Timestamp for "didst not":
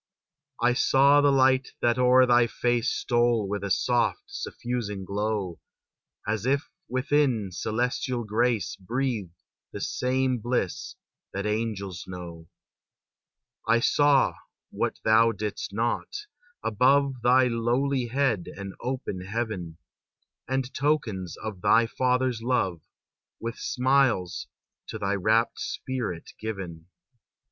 15.33-16.25